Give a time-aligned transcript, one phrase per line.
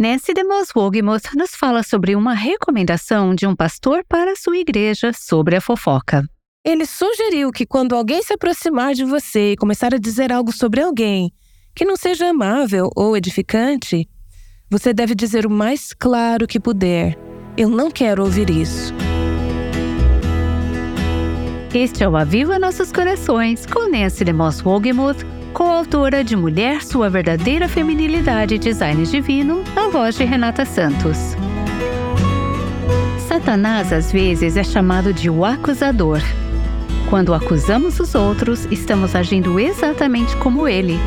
[0.00, 5.56] Nancy DeMoss Wogemuth nos fala sobre uma recomendação de um pastor para sua igreja sobre
[5.56, 6.24] a fofoca.
[6.64, 10.80] Ele sugeriu que quando alguém se aproximar de você e começar a dizer algo sobre
[10.80, 11.30] alguém
[11.74, 14.08] que não seja amável ou edificante,
[14.70, 17.14] você deve dizer o mais claro que puder:
[17.54, 18.94] Eu não quero ouvir isso.
[21.74, 27.68] Este é o Aviva Nossos Corações, com Nancy DeMoss Wogemuth, coautora de Mulher, Sua Verdadeira
[27.68, 31.36] Feminilidade e Design Divino, na voz de Renata Santos.
[33.26, 36.20] Satanás às vezes é chamado de o acusador.
[37.08, 40.98] Quando acusamos os outros, estamos agindo exatamente como ele.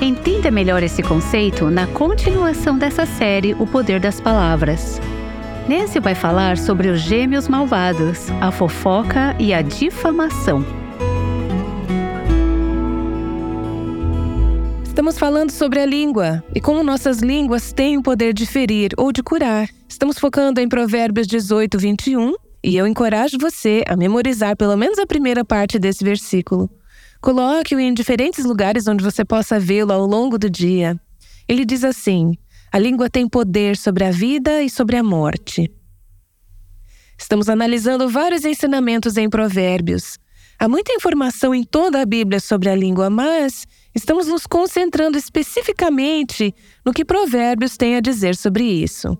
[0.00, 5.00] Entenda melhor esse conceito na continuação dessa série O Poder das Palavras.
[5.68, 10.79] Nancy vai falar sobre os gêmeos malvados, a fofoca e a difamação.
[15.00, 19.10] Estamos falando sobre a língua e como nossas línguas têm o poder de ferir ou
[19.10, 19.66] de curar.
[19.88, 25.06] Estamos focando em Provérbios 18, 21 e eu encorajo você a memorizar pelo menos a
[25.06, 26.68] primeira parte desse versículo.
[27.18, 31.00] Coloque-o em diferentes lugares onde você possa vê-lo ao longo do dia.
[31.48, 32.34] Ele diz assim:
[32.70, 35.72] a língua tem poder sobre a vida e sobre a morte.
[37.18, 40.18] Estamos analisando vários ensinamentos em Provérbios.
[40.58, 46.54] Há muita informação em toda a Bíblia sobre a língua, mas estamos nos concentrando especificamente
[46.84, 49.16] no que Provérbios tem a dizer sobre isso.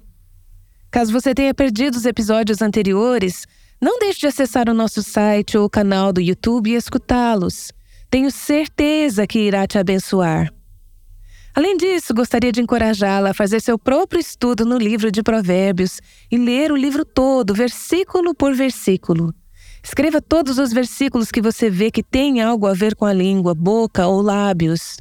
[0.91, 3.47] Caso você tenha perdido os episódios anteriores,
[3.81, 7.73] não deixe de acessar o nosso site ou canal do YouTube e escutá-los.
[8.11, 10.53] Tenho certeza que irá te abençoar.
[11.55, 16.37] Além disso, gostaria de encorajá-la a fazer seu próprio estudo no livro de Provérbios e
[16.37, 19.35] ler o livro todo, versículo por versículo.
[19.83, 23.55] Escreva todos os versículos que você vê que têm algo a ver com a língua,
[23.55, 24.97] boca ou lábios.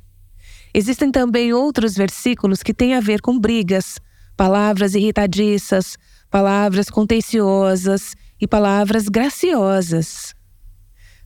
[0.73, 4.00] Existem também outros versículos que têm a ver com brigas,
[4.38, 5.97] palavras irritadiças,
[6.30, 10.33] palavras contenciosas e palavras graciosas.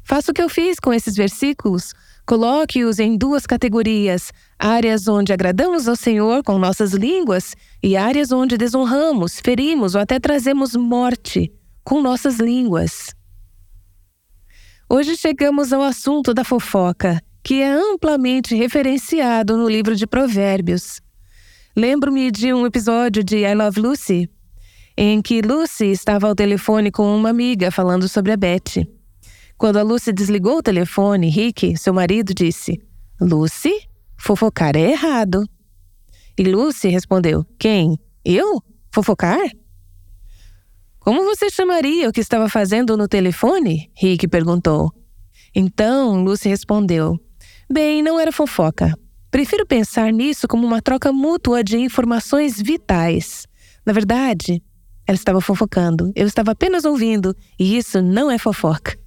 [0.03, 1.94] Faça o que eu fiz com esses versículos
[2.25, 8.58] Coloque-os em duas categorias: áreas onde agradamos ao Senhor com nossas línguas e áreas onde
[8.58, 11.52] desonramos, ferimos ou até trazemos morte
[11.84, 13.14] com nossas línguas.
[14.90, 21.00] Hoje chegamos ao assunto da fofoca, que é amplamente referenciado no livro de Provérbios.
[21.76, 24.30] Lembro-me de um episódio de I Love Lucy,
[24.96, 28.88] em que Lucy estava ao telefone com uma amiga falando sobre a Betty.
[29.58, 32.80] Quando a Lucy desligou o telefone, Rick, seu marido, disse:
[33.20, 35.48] Lucy, fofocar é errado.
[36.38, 37.98] E Lucy respondeu: Quem?
[38.24, 38.62] Eu?
[38.92, 39.40] Fofocar?
[41.03, 43.91] Como você chamaria o que estava fazendo no telefone?
[43.94, 44.90] Rick perguntou.
[45.53, 47.19] Então, Lucy respondeu:
[47.69, 48.97] Bem, não era fofoca.
[49.30, 53.46] Prefiro pensar nisso como uma troca mútua de informações vitais.
[53.86, 54.64] Na verdade,
[55.06, 56.09] ela estava fofocando.
[56.16, 58.97] Eu estava apenas ouvindo, e isso não é fofoca.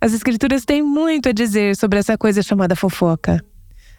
[0.00, 3.44] As escrituras têm muito a dizer sobre essa coisa chamada fofoca.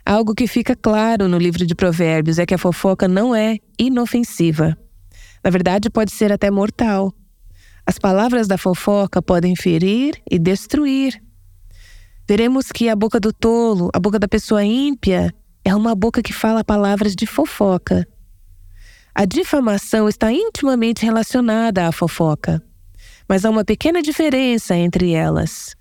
[0.03, 4.75] Algo que fica claro no livro de Provérbios é que a fofoca não é inofensiva.
[5.47, 7.13] Na verdade, pode ser até mortal.
[7.85, 11.23] As palavras da fofoca podem ferir e destruir.
[12.27, 16.33] Veremos que a boca do tolo, a boca da pessoa ímpia, é uma boca que
[16.33, 18.05] fala palavras de fofoca.
[19.15, 22.61] A difamação está intimamente relacionada à fofoca,
[23.25, 25.77] mas há uma pequena diferença entre elas.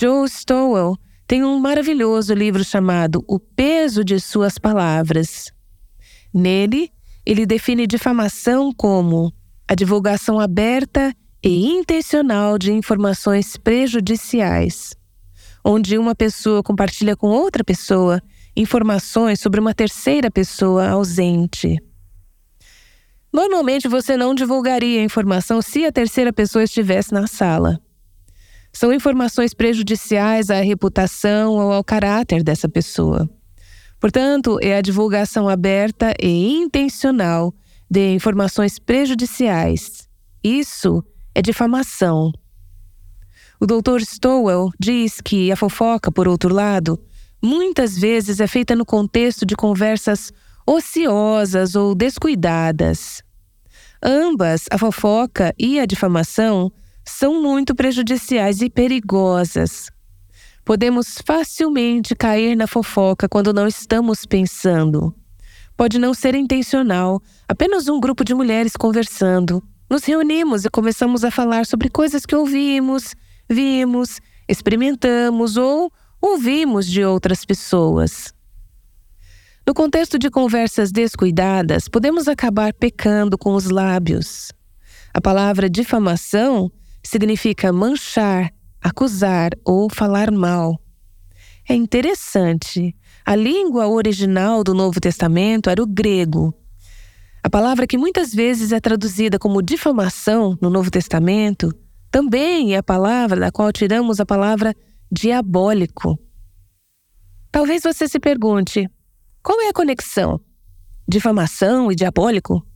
[0.00, 0.96] Joe Stowell
[1.26, 5.52] tem um maravilhoso livro chamado O Peso de Suas Palavras.
[6.32, 6.92] Nele,
[7.28, 9.30] ele define difamação como
[9.68, 14.94] a divulgação aberta e intencional de informações prejudiciais,
[15.62, 18.22] onde uma pessoa compartilha com outra pessoa
[18.56, 21.76] informações sobre uma terceira pessoa ausente.
[23.30, 27.78] Normalmente você não divulgaria a informação se a terceira pessoa estivesse na sala.
[28.72, 33.28] São informações prejudiciais à reputação ou ao caráter dessa pessoa.
[34.00, 37.52] Portanto, é a divulgação aberta e intencional
[37.90, 40.08] de informações prejudiciais.
[40.42, 41.04] Isso
[41.34, 42.32] é difamação.
[43.60, 44.02] O Dr.
[44.02, 47.00] Stowell diz que a fofoca, por outro lado,
[47.42, 50.32] muitas vezes é feita no contexto de conversas
[50.66, 53.22] ociosas ou descuidadas.
[54.02, 56.70] Ambas, a fofoca e a difamação,
[57.04, 59.90] são muito prejudiciais e perigosas.
[60.68, 65.16] Podemos facilmente cair na fofoca quando não estamos pensando.
[65.74, 69.62] Pode não ser intencional, apenas um grupo de mulheres conversando.
[69.88, 73.14] Nos reunimos e começamos a falar sobre coisas que ouvimos,
[73.48, 78.34] vimos, experimentamos ou ouvimos de outras pessoas.
[79.66, 84.52] No contexto de conversas descuidadas, podemos acabar pecando com os lábios.
[85.14, 86.70] A palavra difamação
[87.02, 88.52] significa manchar,
[88.88, 90.80] acusar ou falar mal.
[91.68, 92.94] É interessante.
[93.24, 96.54] A língua original do Novo Testamento era o grego.
[97.42, 101.72] A palavra que muitas vezes é traduzida como difamação no Novo Testamento
[102.10, 104.74] também é a palavra da qual tiramos a palavra
[105.12, 106.18] diabólico.
[107.50, 108.88] Talvez você se pergunte:
[109.42, 110.40] qual é a conexão?
[111.06, 112.66] Difamação e diabólico?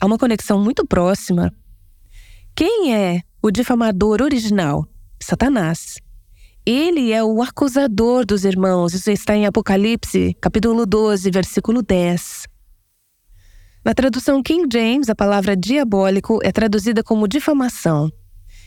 [0.00, 1.52] Há uma conexão muito próxima.
[2.54, 4.86] Quem é o difamador original?
[5.20, 5.98] Satanás.
[6.64, 8.92] Ele é o acusador dos irmãos.
[8.92, 12.44] Isso está em Apocalipse, capítulo 12, versículo 10.
[13.84, 18.10] Na tradução King James, a palavra diabólico é traduzida como difamação.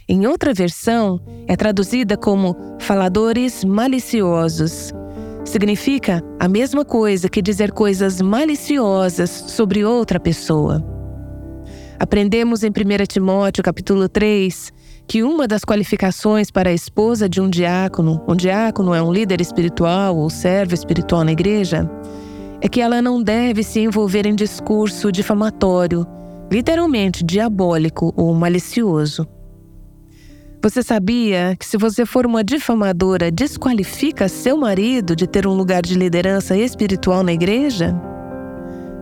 [0.09, 4.92] Em outra versão, é traduzida como faladores maliciosos.
[5.45, 10.83] Significa a mesma coisa que dizer coisas maliciosas sobre outra pessoa.
[12.00, 14.74] Aprendemos em 1 Timóteo capítulo 3
[15.11, 19.41] que uma das qualificações para a esposa de um diácono, um diácono é um líder
[19.41, 21.85] espiritual ou servo espiritual na igreja,
[22.61, 26.07] é que ela não deve se envolver em discurso difamatório,
[26.49, 29.27] literalmente diabólico ou malicioso.
[30.63, 35.81] Você sabia que se você for uma difamadora, desqualifica seu marido de ter um lugar
[35.81, 37.93] de liderança espiritual na igreja?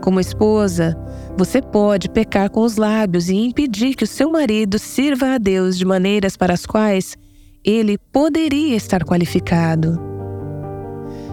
[0.01, 0.97] Como esposa,
[1.39, 5.77] você pode pecar com os lábios e impedir que o seu marido sirva a Deus
[5.77, 7.15] de maneiras para as quais
[7.63, 9.97] ele poderia estar qualificado.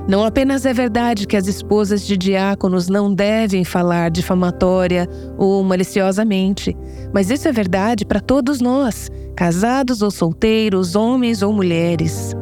[0.09, 6.77] Não apenas é verdade que as esposas de diáconos não devem falar difamatória ou maliciosamente,
[7.13, 12.33] mas isso é verdade para todos nós, casados ou solteiros, homens ou mulheres.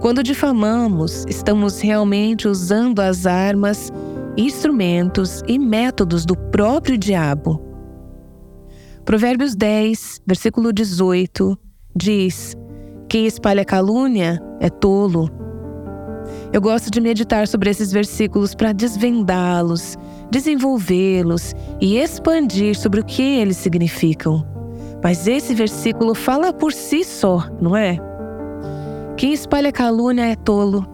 [0.00, 3.92] Quando difamamos, estamos realmente usando as armas
[4.36, 7.60] instrumentos e métodos do próprio diabo.
[9.04, 11.58] Provérbios 10, versículo 18
[11.94, 12.56] diz:
[13.08, 15.28] Quem espalha calúnia é tolo.
[16.52, 19.96] Eu gosto de meditar sobre esses versículos para desvendá-los,
[20.30, 24.46] desenvolvê-los e expandir sobre o que eles significam.
[25.02, 27.98] Mas esse versículo fala por si só, não é?
[29.16, 30.91] Quem espalha calúnia é tolo.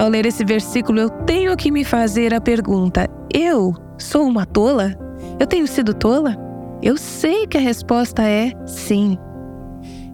[0.00, 4.94] Ao ler esse versículo, eu tenho que me fazer a pergunta: eu sou uma tola?
[5.38, 6.38] Eu tenho sido tola?
[6.82, 9.18] Eu sei que a resposta é sim.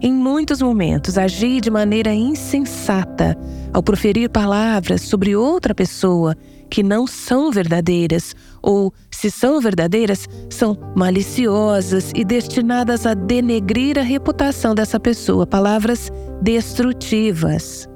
[0.01, 3.33] Em muitos momentos, agi de maneira insensata
[3.71, 6.35] ao proferir palavras sobre outra pessoa
[6.69, 14.03] que não são verdadeiras, ou, se são verdadeiras, são maliciosas e destinadas a denegrir a
[14.03, 16.11] reputação dessa pessoa, palavras
[16.41, 17.87] destrutivas.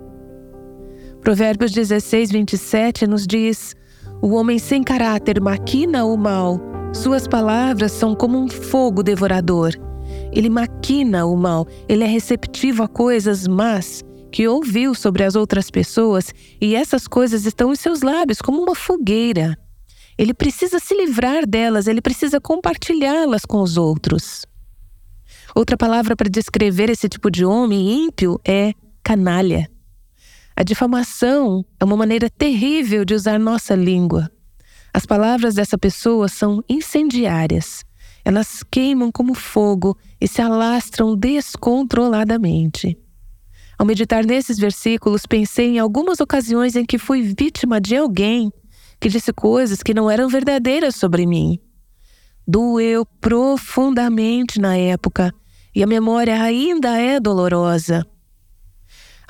[1.22, 3.76] Provérbios 16, 27 nos diz:
[4.22, 6.60] O homem sem caráter maquina o mal,
[6.94, 9.74] suas palavras são como um fogo devorador.
[10.34, 15.70] Ele maquina o mal, ele é receptivo a coisas más que ouviu sobre as outras
[15.70, 19.58] pessoas e essas coisas estão em seus lábios como uma fogueira.
[20.18, 24.46] Ele precisa se livrar delas, ele precisa compartilhá-las com os outros.
[25.54, 29.70] Outra palavra para descrever esse tipo de homem ímpio é canalha.
[30.62, 34.30] A difamação é uma maneira terrível de usar nossa língua.
[34.94, 37.84] As palavras dessa pessoa são incendiárias.
[38.24, 42.96] Elas queimam como fogo e se alastram descontroladamente.
[43.76, 48.54] Ao meditar nesses versículos, pensei em algumas ocasiões em que fui vítima de alguém
[49.00, 51.58] que disse coisas que não eram verdadeiras sobre mim.
[52.48, 55.34] Doeu profundamente na época
[55.74, 58.06] e a memória ainda é dolorosa.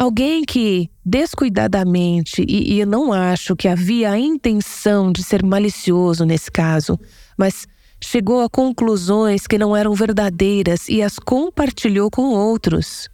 [0.02, 6.26] Alguém que descuidadamente, e, e eu não acho que havia a intenção de ser malicioso
[6.26, 7.00] nesse caso,
[7.38, 7.68] mas
[8.04, 13.10] chegou a conclusões que não eram verdadeiras e as compartilhou com outros.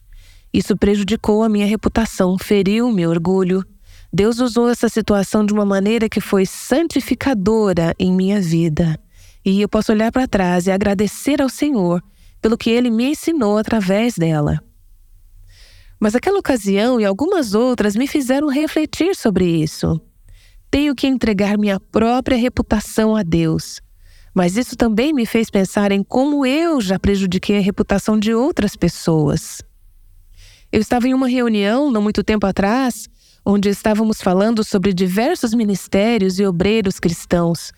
[0.54, 3.66] Isso prejudicou a minha reputação, feriu meu orgulho.
[4.14, 8.98] Deus usou essa situação de uma maneira que foi santificadora em minha vida.
[9.44, 12.02] E eu posso olhar para trás e agradecer ao Senhor
[12.42, 14.66] pelo que ele me ensinou através dela.
[16.00, 20.00] Mas aquela ocasião e algumas outras me fizeram refletir sobre isso.
[20.70, 23.82] Tenho que entregar minha própria reputação a Deus.
[24.34, 28.76] Mas isso também me fez pensar em como eu já prejudiquei a reputação de outras
[28.76, 29.64] pessoas.
[30.72, 33.08] Eu estava em uma reunião, não muito tempo atrás,
[33.44, 37.72] onde estávamos falando sobre diversos ministérios e obreiros cristãos.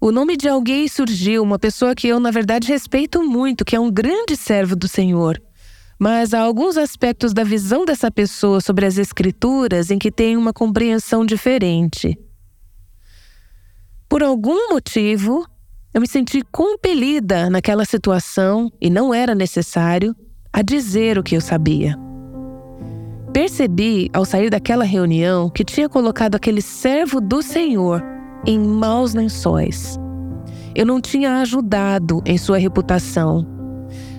[0.00, 3.80] O nome de alguém surgiu, uma pessoa que eu, na verdade, respeito muito, que é
[3.80, 5.40] um grande servo do Senhor.
[6.02, 10.52] Mas há alguns aspectos da visão dessa pessoa sobre as Escrituras em que tem uma
[10.52, 12.18] compreensão diferente.
[14.08, 15.46] Por algum motivo,
[15.94, 20.12] eu me senti compelida naquela situação e não era necessário
[20.52, 21.96] a dizer o que eu sabia.
[23.32, 28.02] Percebi, ao sair daquela reunião, que tinha colocado aquele servo do Senhor
[28.44, 29.96] em maus lençóis.
[30.74, 33.61] Eu não tinha ajudado em sua reputação.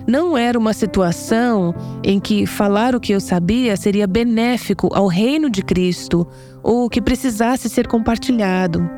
[0.06, 5.48] Não era uma situação em que falar o que eu sabia seria benéfico ao reino
[5.48, 6.26] de Cristo
[6.62, 8.88] ou que precisasse ser compartilhado.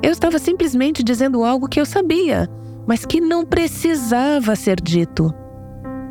[0.00, 2.48] Eu estava simplesmente dizendo algo que eu sabia,
[2.86, 5.34] mas que não precisava ser dito.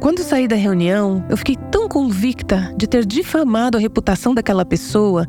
[0.01, 5.25] Quando saí da reunião, eu fiquei tão convicta de ter difamado a reputação daquela pessoa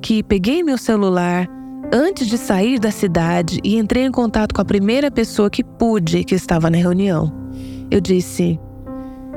[0.00, 1.46] que peguei meu celular
[1.92, 6.24] antes de sair da cidade e entrei em contato com a primeira pessoa que pude
[6.24, 7.45] que estava na reunião.
[7.90, 8.58] Eu disse: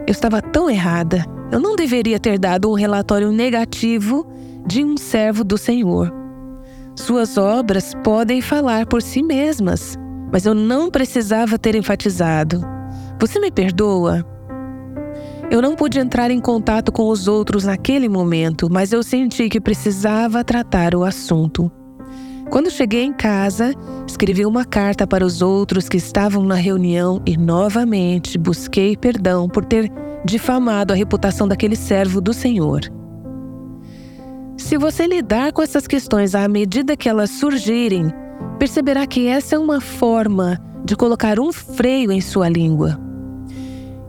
[0.07, 1.25] Eu estava tão errada.
[1.51, 4.27] Eu não deveria ter dado um relatório negativo
[4.65, 6.13] de um servo do Senhor.
[6.95, 9.97] Suas obras podem falar por si mesmas,
[10.31, 12.61] mas eu não precisava ter enfatizado.
[13.19, 14.25] Você me perdoa?
[15.49, 19.59] Eu não pude entrar em contato com os outros naquele momento, mas eu senti que
[19.59, 21.71] precisava tratar o assunto.
[22.49, 23.75] Quando cheguei em casa,
[24.07, 29.63] escrevi uma carta para os outros que estavam na reunião e novamente busquei perdão por
[29.63, 29.91] ter
[30.25, 32.81] difamado a reputação daquele servo do Senhor.
[34.57, 38.11] Se você lidar com essas questões à medida que elas surgirem,
[38.57, 42.99] perceberá que essa é uma forma de colocar um freio em sua língua.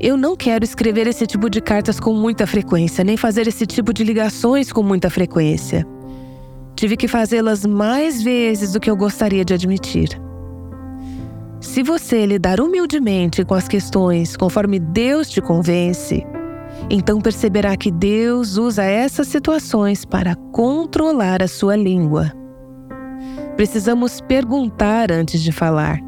[0.01, 3.93] Eu não quero escrever esse tipo de cartas com muita frequência, nem fazer esse tipo
[3.93, 5.87] de ligações com muita frequência.
[6.81, 10.09] Tive que fazê-las mais vezes do que eu gostaria de admitir.
[11.61, 16.27] Se você lidar humildemente com as questões conforme Deus te convence,
[16.89, 22.33] então perceberá que Deus usa essas situações para controlar a sua língua.
[23.57, 25.99] Precisamos perguntar antes de falar.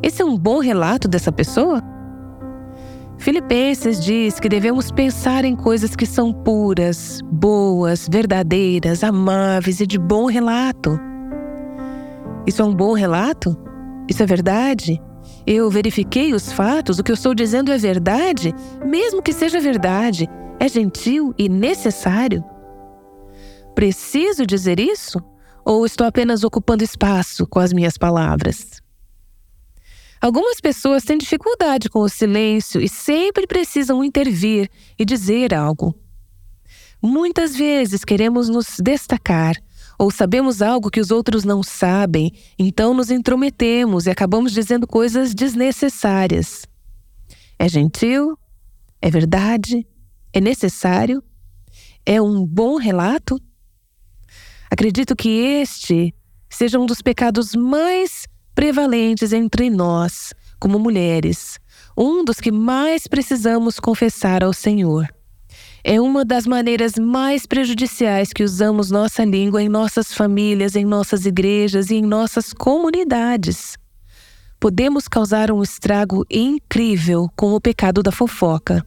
[0.00, 1.82] Esse é um bom relato dessa pessoa?
[3.18, 9.98] Filipenses diz que devemos pensar em coisas que são puras, boas, verdadeiras, amáveis e de
[9.98, 10.98] bom relato.
[12.46, 13.56] Isso é um bom relato?
[14.08, 15.00] Isso é verdade?
[15.46, 18.54] Eu verifiquei os fatos, o que eu estou dizendo é verdade,
[18.84, 20.28] mesmo que seja verdade,
[20.60, 22.44] é gentil e necessário.
[23.74, 25.18] Preciso dizer isso?
[25.64, 28.83] Ou estou apenas ocupando espaço com as minhas palavras?
[30.24, 35.94] Algumas pessoas têm dificuldade com o silêncio e sempre precisam intervir e dizer algo.
[37.02, 39.54] Muitas vezes queremos nos destacar,
[39.98, 45.34] ou sabemos algo que os outros não sabem, então nos intrometemos e acabamos dizendo coisas
[45.34, 46.64] desnecessárias.
[47.58, 48.34] É gentil?
[49.02, 49.86] É verdade?
[50.32, 51.22] É necessário?
[52.06, 53.38] É um bom relato?
[54.70, 56.14] Acredito que este
[56.48, 61.58] seja um dos pecados mais prevalentes entre nós, como mulheres,
[61.96, 65.08] um dos que mais precisamos confessar ao Senhor.
[65.82, 71.26] É uma das maneiras mais prejudiciais que usamos nossa língua em nossas famílias, em nossas
[71.26, 73.76] igrejas e em nossas comunidades.
[74.58, 78.84] Podemos causar um estrago incrível com o pecado da fofoca.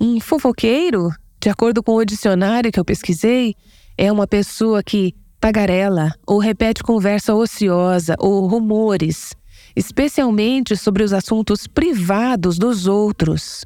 [0.00, 3.54] Um fofoqueiro, de acordo com o dicionário que eu pesquisei,
[3.98, 9.34] é uma pessoa que tagarela ou repete conversa ociosa ou rumores,
[9.74, 13.64] especialmente sobre os assuntos privados dos outros.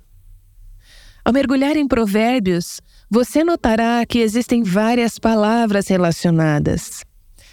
[1.24, 7.04] Ao mergulhar em Provérbios, você notará que existem várias palavras relacionadas.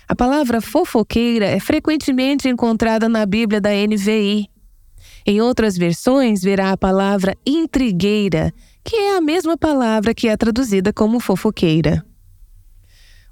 [0.08, 4.48] A palavra fofoqueira é frequentemente encontrada na Bíblia da NVI.
[5.24, 8.52] Em outras versões, verá a palavra intrigueira,
[8.84, 12.04] que é a mesma palavra que é traduzida como fofoqueira.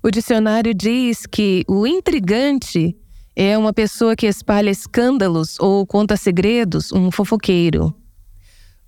[0.08, 2.96] O dicionário diz que o intrigante
[3.36, 7.94] é uma pessoa que espalha escândalos ou conta segredos, um fofoqueiro.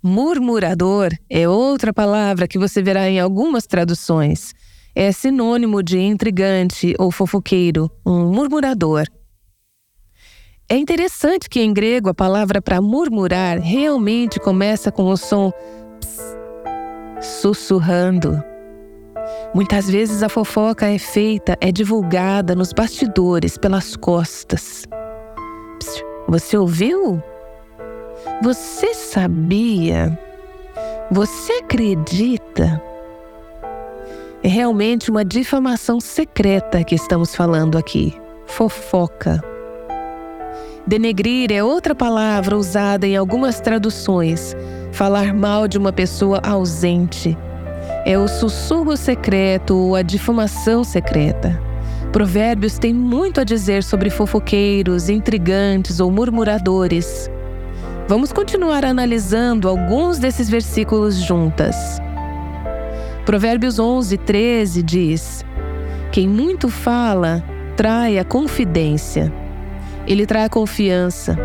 [0.02, 4.54] Murmurador é outra palavra que você verá em algumas traduções.
[4.94, 9.04] É sinônimo de intrigante ou fofoqueiro, um murmurador.
[10.70, 15.52] É interessante que em grego a palavra para murmurar realmente começa com o som
[16.00, 16.34] ps,
[17.42, 18.42] sussurrando.
[19.52, 24.86] Muitas vezes a fofoca é feita, é divulgada nos bastidores, pelas costas.
[26.28, 27.20] Você ouviu?
[28.42, 30.16] Você sabia?
[31.10, 32.80] Você acredita?
[34.42, 38.14] É realmente uma difamação secreta que estamos falando aqui.
[38.46, 39.42] Fofoca.
[40.86, 44.56] Denegrir é outra palavra usada em algumas traduções.
[44.92, 47.36] Falar mal de uma pessoa ausente.
[48.04, 51.60] É o sussurro secreto ou a difamação secreta.
[52.12, 57.30] Provérbios tem muito a dizer sobre fofoqueiros, intrigantes ou murmuradores.
[58.08, 61.76] Vamos continuar analisando alguns desses versículos juntas.
[63.24, 65.44] Provérbios 11, 13 diz:
[66.10, 67.44] Quem muito fala,
[67.76, 69.32] trai a confidência.
[70.06, 71.38] Ele trai a confiança.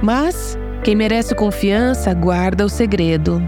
[0.00, 3.42] Mas quem merece confiança guarda o segredo.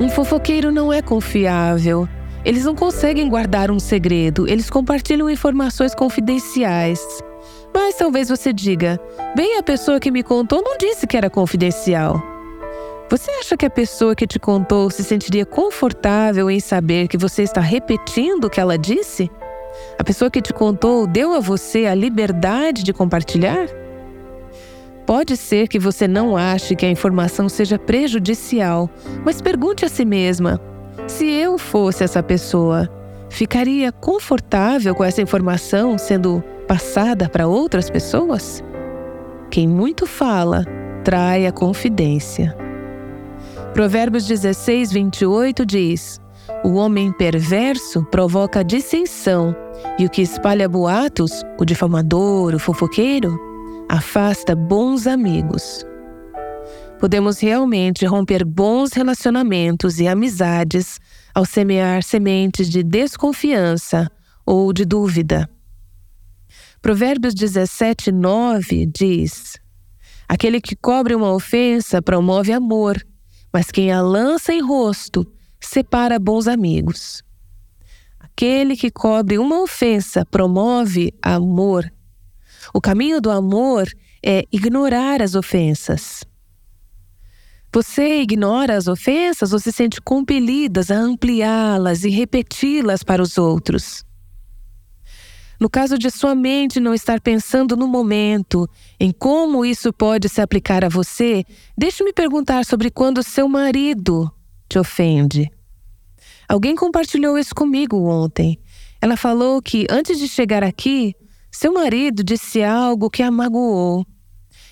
[0.00, 2.08] Um fofoqueiro não é confiável.
[2.44, 7.00] Eles não conseguem guardar um segredo, eles compartilham informações confidenciais.
[7.74, 9.00] Mas talvez você diga:
[9.34, 12.22] bem, a pessoa que me contou não disse que era confidencial.
[13.08, 17.42] Você acha que a pessoa que te contou se sentiria confortável em saber que você
[17.42, 19.30] está repetindo o que ela disse?
[19.98, 23.68] A pessoa que te contou deu a você a liberdade de compartilhar?
[25.06, 28.90] Pode ser que você não ache que a informação seja prejudicial,
[29.24, 30.60] mas pergunte a si mesma:
[31.06, 32.90] se eu fosse essa pessoa,
[33.30, 38.64] ficaria confortável com essa informação sendo passada para outras pessoas?
[39.48, 40.64] Quem muito fala,
[41.04, 42.56] trai a confidência.
[43.72, 46.20] Provérbios 16, 28 diz:
[46.64, 49.54] O homem perverso provoca dissensão,
[50.00, 53.38] e o que espalha boatos, o difamador, o fofoqueiro,
[53.88, 55.84] afasta bons amigos.
[56.98, 60.98] Podemos realmente romper bons relacionamentos e amizades
[61.34, 64.10] ao semear sementes de desconfiança
[64.44, 65.48] ou de dúvida.
[66.80, 69.58] Provérbios 17, 9 diz:
[70.28, 72.96] Aquele que cobre uma ofensa promove amor,
[73.52, 75.26] mas quem a lança em rosto
[75.60, 77.22] separa bons amigos.
[78.18, 81.90] Aquele que cobre uma ofensa promove amor,
[82.76, 83.88] o caminho do amor
[84.22, 86.22] é ignorar as ofensas.
[87.72, 94.04] Você ignora as ofensas ou se sente compelidas a ampliá-las e repeti-las para os outros.
[95.58, 98.68] No caso de sua mente não estar pensando no momento,
[99.00, 101.46] em como isso pode se aplicar a você,
[101.78, 104.30] deixe-me perguntar sobre quando seu marido
[104.68, 105.50] te ofende.
[106.46, 108.58] Alguém compartilhou isso comigo ontem.
[109.00, 111.16] Ela falou que antes de chegar aqui,
[111.56, 114.04] seu marido disse algo que a magoou.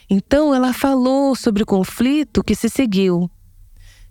[0.08, 3.30] Então ela falou sobre o conflito que se seguiu.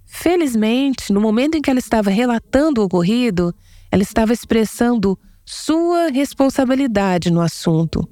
[0.03, 3.53] Felizmente, no momento em que ela estava relatando o ocorrido,
[3.91, 8.09] ela estava expressando sua responsabilidade no assunto.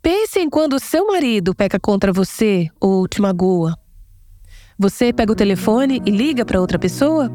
[0.00, 3.76] Pense em quando seu marido peca contra você ou te magoa.
[4.78, 7.28] Você pega o telefone e liga para outra pessoa?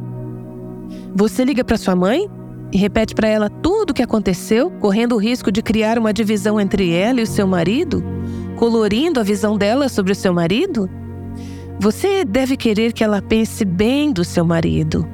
[1.13, 2.29] Você liga para sua mãe
[2.75, 6.59] e repete para ela tudo o que aconteceu, correndo o risco de criar uma divisão
[6.59, 8.03] entre ela e o seu marido,
[8.57, 10.89] colorindo a visão dela sobre o seu marido?
[11.79, 15.07] Você deve querer que ela pense bem do seu marido.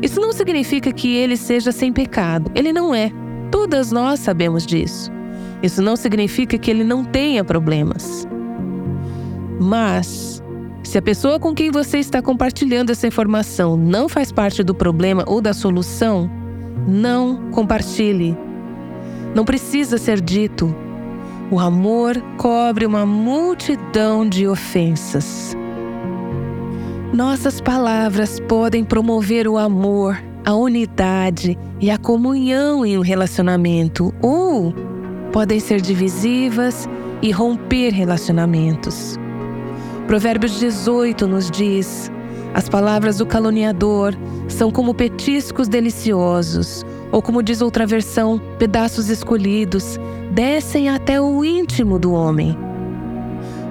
[0.00, 2.50] Isso não significa que ele seja sem pecado.
[2.54, 3.12] Ele não é.
[3.50, 5.12] Todas nós sabemos disso.
[5.62, 8.26] Isso não significa que ele não tenha problemas.
[9.60, 10.42] Mas,
[10.82, 15.22] se a pessoa com quem você está compartilhando essa informação não faz parte do problema
[15.26, 16.37] ou da solução,
[16.86, 18.36] não compartilhe.
[19.34, 20.74] Não precisa ser dito.
[21.50, 25.56] O amor cobre uma multidão de ofensas.
[27.12, 34.74] Nossas palavras podem promover o amor, a unidade e a comunhão em um relacionamento, ou
[35.32, 36.88] podem ser divisivas
[37.22, 39.16] e romper relacionamentos.
[40.06, 42.10] Provérbios 18 nos diz:
[42.54, 44.14] as palavras do caluniador
[44.48, 49.98] são como petiscos deliciosos, ou como diz outra versão, pedaços escolhidos,
[50.30, 52.56] descem até o íntimo do homem.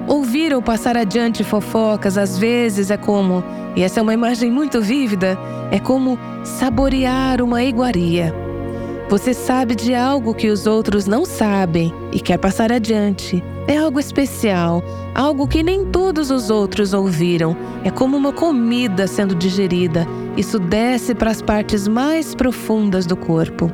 [0.06, 3.44] Ouvir ou passar adiante fofocas às vezes é como,
[3.76, 5.38] e essa é uma imagem muito vívida,
[5.70, 8.34] é como saborear uma iguaria.
[9.10, 13.42] Você sabe de algo que os outros não sabem e quer passar adiante.
[13.68, 14.82] É algo especial,
[15.14, 17.54] algo que nem todos os outros ouviram.
[17.84, 20.06] É como uma comida sendo digerida.
[20.38, 23.70] Isso desce para as partes mais profundas do corpo.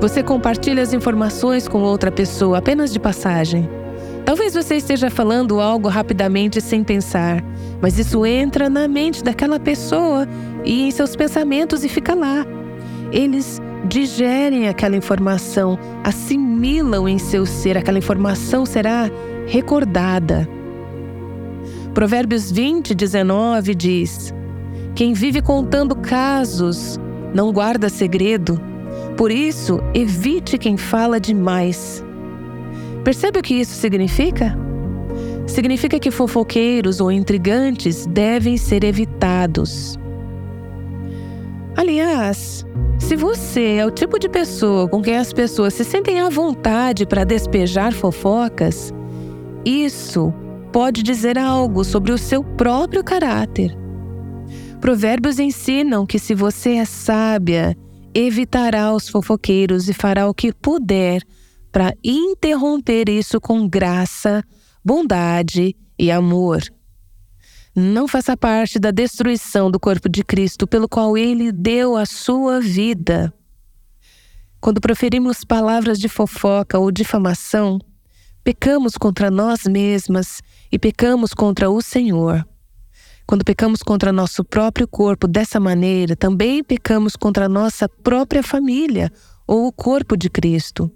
[0.00, 3.68] Você compartilha as informações com outra pessoa apenas de passagem.
[4.24, 7.44] Talvez você esteja falando algo rapidamente sem pensar,
[7.82, 10.26] mas isso entra na mente daquela pessoa
[10.64, 12.46] e em seus pensamentos e fica lá.
[13.12, 19.10] Eles digerem aquela informação, assimilam em seu ser, aquela informação será
[19.46, 20.48] recordada.
[21.92, 24.34] Provérbios 20, 19 diz:
[24.94, 26.98] Quem vive contando casos
[27.34, 28.60] não guarda segredo,
[29.16, 32.04] por isso evite quem fala demais.
[33.04, 34.58] Percebe o que isso significa?
[35.46, 39.98] Significa que fofoqueiros ou intrigantes devem ser evitados.
[41.76, 42.64] Aliás,
[43.06, 47.04] Se você é o tipo de pessoa com quem as pessoas se sentem à vontade
[47.04, 48.94] para despejar fofocas,
[49.62, 50.32] isso
[50.72, 53.76] pode dizer algo sobre o seu próprio caráter.
[54.80, 57.76] Provérbios ensinam que se você é sábia,
[58.14, 61.20] evitará os fofoqueiros e fará o que puder
[61.70, 64.42] para interromper isso com graça,
[64.82, 66.62] bondade e amor.
[67.76, 72.60] Não faça parte da destruição do corpo de Cristo pelo qual ele deu a sua
[72.60, 73.34] vida.
[74.60, 77.80] Quando proferimos palavras de fofoca ou difamação,
[78.44, 82.46] pecamos contra nós mesmas e pecamos contra o Senhor.
[83.26, 89.10] Quando pecamos contra nosso próprio corpo dessa maneira, também pecamos contra nossa própria família
[89.48, 90.92] ou o corpo de Cristo.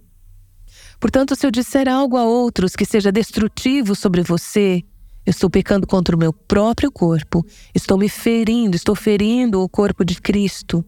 [1.01, 4.85] Portanto, se eu disser algo a outros que seja destrutivo sobre você,
[5.29, 10.03] eu estou pecando contra o meu próprio corpo, estou me ferindo, estou ferindo o corpo
[10.03, 10.83] de Cristo.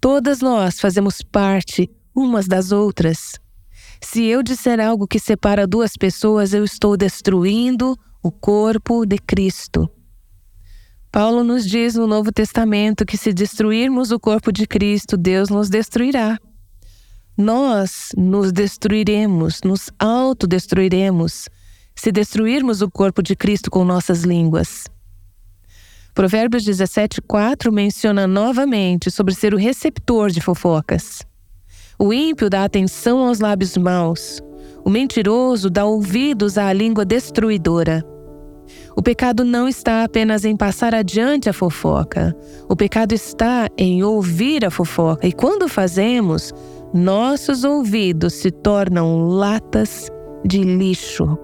[0.00, 3.38] Todas nós fazemos parte umas das outras.
[4.00, 9.90] Se eu disser algo que separa duas pessoas, eu estou destruindo o corpo de Cristo.
[11.12, 15.68] Paulo nos diz no Novo Testamento que se destruirmos o corpo de Cristo, Deus nos
[15.68, 16.38] destruirá.
[17.36, 21.50] Nós nos destruiremos, nos autodestruiremos,
[21.94, 24.84] se destruirmos o corpo de Cristo com nossas línguas.
[26.14, 31.22] Provérbios 17,4 menciona novamente sobre ser o receptor de fofocas.
[31.98, 34.40] O ímpio dá atenção aos lábios maus,
[34.84, 38.04] o mentiroso dá ouvidos à língua destruidora.
[38.96, 42.36] O pecado não está apenas em passar adiante a fofoca.
[42.68, 45.26] O pecado está em ouvir a fofoca.
[45.26, 46.52] E quando fazemos,
[46.92, 50.08] nossos ouvidos se tornam latas
[50.44, 51.38] de lixo.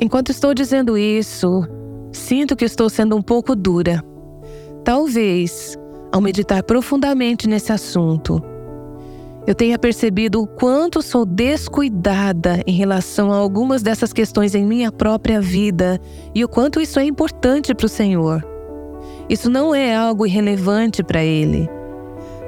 [0.00, 1.62] Enquanto estou dizendo isso,
[2.10, 4.02] sinto que estou sendo um pouco dura.
[4.82, 5.76] Talvez,
[6.10, 8.42] ao meditar profundamente nesse assunto,
[9.46, 14.90] eu tenha percebido o quanto sou descuidada em relação a algumas dessas questões em minha
[14.90, 16.00] própria vida
[16.34, 18.42] e o quanto isso é importante para o Senhor.
[19.28, 21.68] Isso não é algo irrelevante para Ele.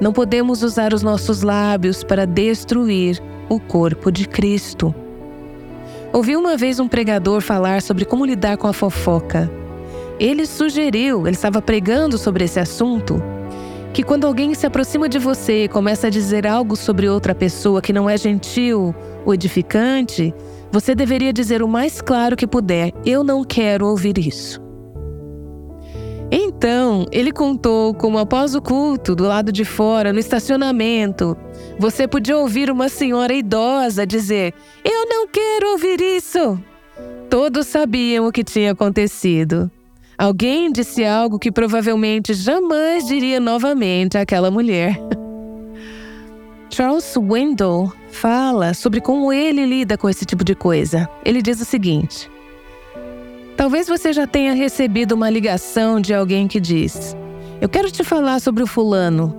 [0.01, 4.95] Não podemos usar os nossos lábios para destruir o corpo de Cristo.
[6.13, 9.51] Ouvi uma vez um pregador falar sobre como lidar com a fofoca.
[10.21, 13.23] Ele sugeriu, ele estava pregando sobre esse assunto,
[13.95, 17.81] que quando alguém se aproxima de você e começa a dizer algo sobre outra pessoa
[17.81, 18.95] que não é gentil
[19.25, 20.35] ou edificante,
[20.71, 24.62] você deveria dizer o mais claro que puder: Eu não quero ouvir isso.
[26.63, 31.37] Então, ele contou como após o culto, do lado de fora, no estacionamento,
[31.77, 36.57] você podia ouvir uma senhora idosa dizer: Eu não quero ouvir isso.
[37.29, 39.69] Todos sabiam o que tinha acontecido.
[40.17, 44.97] Alguém disse algo que provavelmente jamais diria novamente àquela mulher.
[46.71, 51.11] Charles Wendell fala sobre como ele lida com esse tipo de coisa.
[51.25, 52.31] Ele diz o seguinte:
[53.63, 57.17] Talvez você já tenha recebido uma ligação de alguém que diz:
[57.61, 59.33] Eu quero te falar sobre o fulano.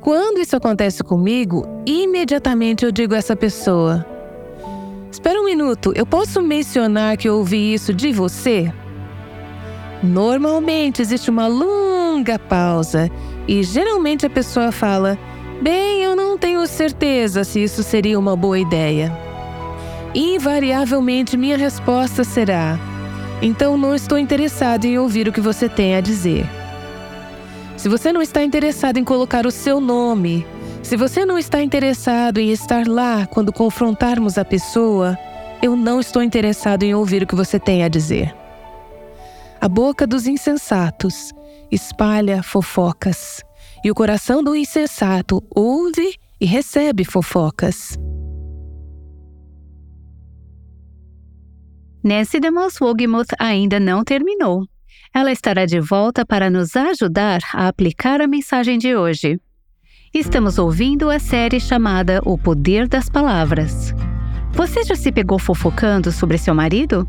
[0.00, 4.02] Quando isso acontece comigo, imediatamente eu digo a essa pessoa:
[5.12, 8.72] Espera um minuto, eu posso mencionar que eu ouvi isso de você?
[10.02, 13.10] Normalmente existe uma longa pausa
[13.46, 15.18] e geralmente a pessoa fala:
[15.60, 19.12] Bem, eu não tenho certeza se isso seria uma boa ideia.
[20.14, 22.80] Invariavelmente minha resposta será:
[23.40, 26.46] Então não estou interessado em ouvir o que você tem a dizer.
[27.76, 30.44] Se você não está interessado em colocar o seu nome,
[30.82, 35.16] se você não está interessado em estar lá quando confrontarmos a pessoa,
[35.62, 38.34] eu não estou interessado em ouvir o que você tem a dizer.
[39.60, 41.32] A boca dos insensatos
[41.70, 43.44] espalha fofocas,
[43.84, 47.96] e o coração do insensato ouve e recebe fofocas.
[52.02, 54.64] Nancy DeMoss Wogemuth ainda não terminou.
[55.12, 59.40] Ela estará de volta para nos ajudar a aplicar a mensagem de hoje.
[60.14, 63.92] Estamos ouvindo a série chamada O Poder das Palavras.
[64.52, 67.06] Você já se pegou fofocando sobre seu marido?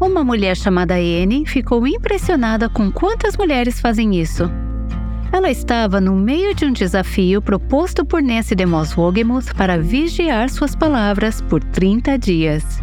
[0.00, 4.50] Uma mulher chamada Anne ficou impressionada com quantas mulheres fazem isso.
[5.32, 10.74] Ela estava no meio de um desafio proposto por Nancy DeMoss Wogemuth para vigiar suas
[10.74, 12.82] palavras por 30 dias.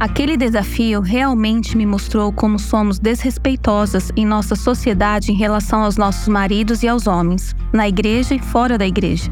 [0.00, 6.26] Aquele desafio realmente me mostrou como somos desrespeitosas em nossa sociedade em relação aos nossos
[6.26, 9.30] maridos e aos homens, na igreja e fora da igreja.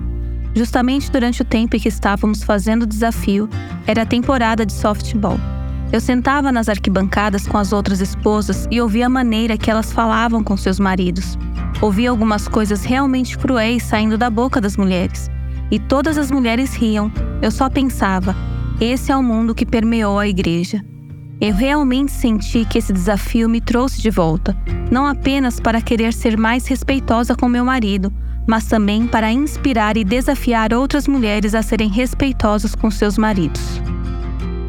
[0.55, 3.49] Justamente durante o tempo em que estávamos fazendo o desafio,
[3.87, 5.41] era a temporada de softball.
[5.91, 10.45] Eu sentava nas arquibancadas com as outras esposas e ouvia a maneira que elas falavam
[10.45, 11.39] com seus maridos.
[11.81, 15.31] Ouvi algumas coisas realmente cruéis saindo da boca das mulheres.
[15.71, 17.11] E todas as mulheres riam.
[17.41, 18.37] Eu só pensava:
[18.81, 20.81] esse é o mundo que permeou a igreja.
[21.41, 24.57] Eu realmente senti que esse desafio me trouxe de volta,
[24.91, 28.13] não apenas para querer ser mais respeitosa com meu marido,
[28.47, 33.81] mas também para inspirar e desafiar outras mulheres a serem respeitosas com seus maridos.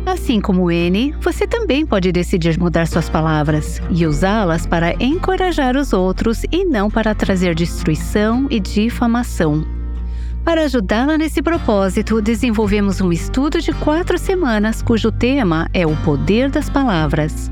[0.06, 5.94] Assim como N, você também pode decidir mudar suas palavras e usá-las para encorajar os
[5.94, 9.79] outros e não para trazer destruição e difamação.
[10.50, 16.50] Para ajudá-la nesse propósito, desenvolvemos um estudo de quatro semanas cujo tema é o poder
[16.50, 17.52] das palavras.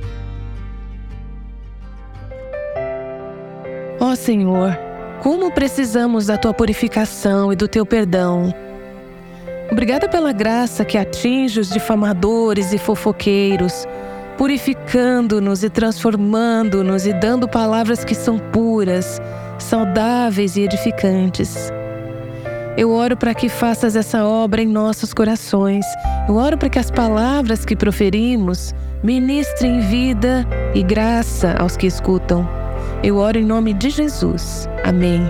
[4.07, 4.79] Ó oh, Senhor,
[5.21, 8.53] como precisamos da tua purificação e do teu perdão.
[9.69, 13.85] Obrigada pela graça que atinge os difamadores e fofoqueiros,
[14.37, 19.19] purificando-nos e transformando-nos e dando palavras que são puras,
[19.59, 21.69] saudáveis e edificantes.
[22.77, 25.85] Eu oro para que faças essa obra em nossos corações.
[26.29, 32.56] Eu oro para que as palavras que proferimos ministrem vida e graça aos que escutam.
[33.03, 34.67] Eu oro em nome de Jesus.
[34.83, 35.21] Amém.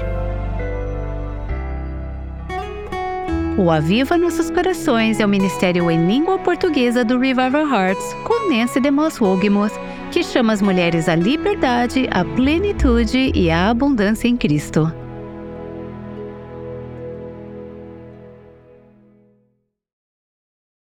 [3.57, 8.79] O Aviva Nossos Corações é o ministério em língua portuguesa do Revival Hearts, com Nancy
[8.79, 9.73] DeMoss Wogemuth,
[10.11, 14.93] que chama as mulheres à liberdade, à plenitude e à abundância em Cristo.